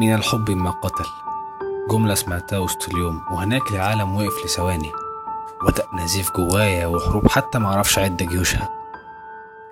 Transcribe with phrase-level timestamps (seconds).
[0.00, 1.04] من الحب ما قتل.
[1.90, 4.92] جملة سمعتها وسط اليوم وهناك العالم وقف لثواني.
[5.66, 8.68] بدأ نزيف جوايا وحروب حتى معرفش أعد جيوشها.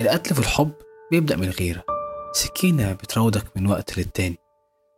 [0.00, 0.72] القتل في الحب
[1.10, 1.82] بيبدأ من الغيرة
[2.32, 4.38] سكينة بتراودك من وقت للتاني.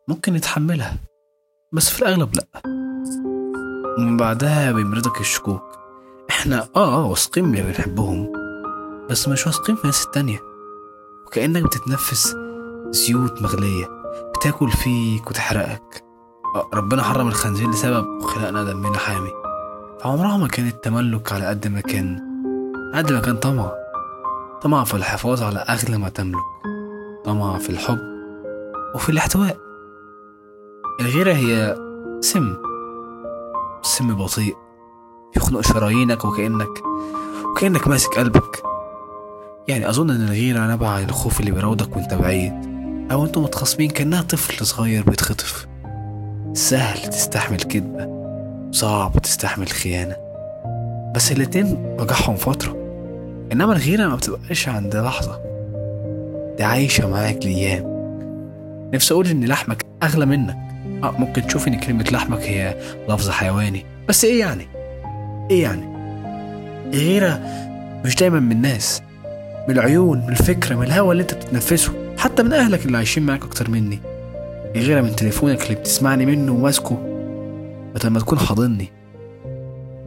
[0.09, 0.96] ممكن نتحملها
[1.73, 2.62] بس في الأغلب لأ.
[3.99, 5.62] ومن بعدها بيمرضك الشكوك.
[6.31, 8.33] إحنا آه آه واثقين من اللي بنحبهم
[9.11, 10.41] بس مش واثقين في الناس التانية.
[11.27, 12.36] وكأنك بتتنفس
[12.90, 14.00] زيوت مغلية.
[14.40, 16.04] بتاكل فيك وتحرقك.
[16.57, 19.31] آه، ربنا حرم الخنزير لسبب وخلقنا دمنا حامي
[20.00, 22.21] فعمرها ما كانت تملك على قد ما كان
[22.95, 23.72] قد ما كان طمع.
[24.62, 26.45] طمع في الحفاظ على أغلى ما تملك.
[27.25, 27.98] طمع في الحب
[28.95, 29.57] وفي الاحتواء.
[31.00, 31.76] الغيرة هي
[32.20, 32.56] سم.
[33.83, 34.56] سم بطيء.
[35.36, 36.83] يخنق شرايينك وكأنك
[37.45, 38.62] وكأنك ماسك قلبك.
[39.69, 42.70] يعني أظن إن الغيرة نبع عن الخوف اللي بيراودك وأنت بعيد.
[43.11, 45.67] أو أنتوا متخاصمين كأنها طفل صغير بيتخطف.
[46.53, 48.21] سهل تستحمل كذبة
[48.73, 50.17] صعب تستحمل خيانة.
[51.15, 52.77] بس الاتنين وجعهم فترة.
[53.53, 55.41] إنما الغيرة ما بتبقاش عند لحظة.
[56.57, 57.91] دي عايشة معاك لأيام.
[58.95, 60.56] نفسي أقول إن لحمك أغلى منك.
[61.05, 62.77] آه ممكن تشوف إن كلمة لحمك هي
[63.09, 63.87] لفظ حيواني.
[64.09, 64.69] بس إيه يعني؟
[65.51, 65.83] إيه يعني؟
[66.93, 67.41] الغيرة
[68.05, 69.03] مش دايما من الناس
[69.69, 72.09] من العيون من الفكرة من الهوا اللي أنت بتتنفسه.
[72.21, 73.99] حتى من أهلك اللي عايشين معاك أكتر مني.
[74.77, 76.97] غيرها من تليفونك اللي بتسمعني منه وماسكه
[77.95, 78.89] بدل ما تكون حاضني.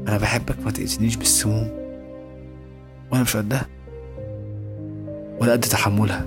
[0.08, 1.68] أنا بحبك ما تأذينيش بالسموم.
[3.12, 3.66] وأنا مش قدها.
[5.40, 6.26] ولا قد تحملها.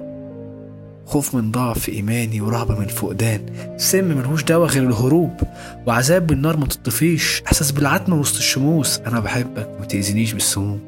[1.06, 3.40] خوف من ضعف إيماني ورهبة من الفقدان
[3.76, 5.40] سم ملهوش دواء غير الهروب.
[5.86, 7.42] وعذاب بالنار ما تطفيش.
[7.46, 8.98] إحساس بالعتمة وسط الشموس.
[8.98, 10.80] أنا بحبك ما تأذينيش بالسموم.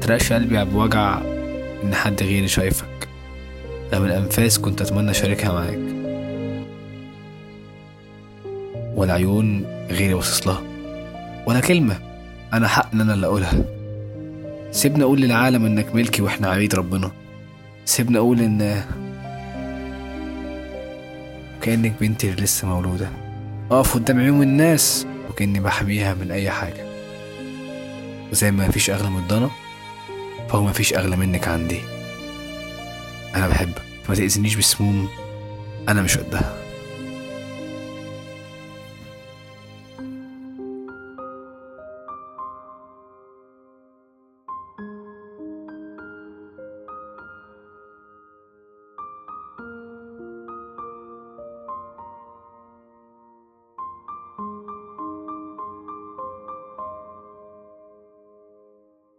[0.00, 1.29] ترقش قلبي بوجع
[1.84, 3.08] إن حد غيري شايفك.
[3.92, 5.78] من الأنفاس كنت أتمنى أشاركها معاك.
[8.96, 10.62] ولا عيون غيري باصص لها.
[11.46, 11.98] ولا كلمة.
[12.52, 13.64] أنا حق إن أنا اللي أقولها.
[14.70, 17.10] سيبني أقول للعالم إنك ملكي وإحنا عبيد ربنا.
[17.84, 18.84] سيبني أقول إن
[21.62, 23.08] كأنك بنتي اللي لسه مولودة.
[23.70, 26.84] أقف قدام عيون الناس وكأني بحميها من أي حاجة.
[28.32, 29.50] وزي ما مفيش أغلى من الضنا.
[30.50, 31.80] فهو مفيش أغلى منك عندي.
[33.34, 35.08] أنا بحبك ما تأذينيش بالسموم
[35.88, 36.59] أنا مش قدها.